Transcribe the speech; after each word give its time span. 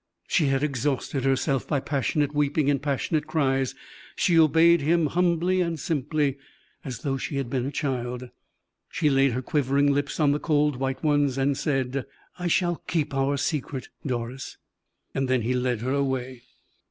She 0.27 0.47
had 0.47 0.63
exhausted 0.63 1.25
herself 1.25 1.67
by 1.67 1.79
passionate 1.79 2.33
weeping 2.33 2.71
and 2.71 2.81
passionate 2.81 3.27
cries, 3.27 3.75
she 4.15 4.39
obeyed 4.39 4.81
him, 4.81 5.05
humbly 5.05 5.61
and 5.61 5.79
simply, 5.79 6.37
as 6.83 7.01
though 7.03 7.17
she 7.17 7.35
had 7.37 7.51
been 7.51 7.67
a 7.67 7.71
child. 7.71 8.31
She 8.89 9.11
laid 9.11 9.33
her 9.33 9.43
quivering 9.43 9.93
lips 9.93 10.19
on 10.19 10.31
the 10.31 10.39
cold 10.39 10.77
white 10.77 11.03
ones, 11.03 11.37
and 11.37 11.55
said: 11.55 12.07
"I 12.39 12.47
shall 12.47 12.77
keep 12.87 13.13
our 13.13 13.37
secret, 13.37 13.89
Doris." 14.03 14.57
Then 15.13 15.43
he 15.43 15.53
led 15.53 15.81
her 15.81 15.93
away. 15.93 16.41